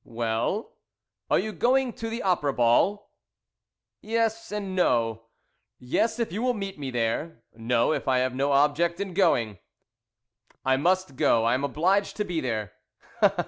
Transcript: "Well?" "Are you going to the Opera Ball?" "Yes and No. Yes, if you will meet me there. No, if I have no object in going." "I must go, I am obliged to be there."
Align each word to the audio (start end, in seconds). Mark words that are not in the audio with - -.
"Well?" 0.03 0.71
"Are 1.29 1.37
you 1.37 1.51
going 1.51 1.93
to 1.93 2.09
the 2.09 2.23
Opera 2.23 2.53
Ball?" 2.53 3.11
"Yes 4.01 4.51
and 4.51 4.75
No. 4.75 5.25
Yes, 5.77 6.17
if 6.17 6.31
you 6.31 6.41
will 6.41 6.55
meet 6.55 6.79
me 6.79 6.89
there. 6.89 7.43
No, 7.53 7.93
if 7.93 8.07
I 8.07 8.17
have 8.17 8.33
no 8.33 8.51
object 8.51 8.99
in 8.99 9.13
going." 9.13 9.59
"I 10.65 10.75
must 10.75 11.17
go, 11.17 11.45
I 11.45 11.53
am 11.53 11.63
obliged 11.63 12.17
to 12.17 12.25
be 12.25 12.41
there." 12.41 12.73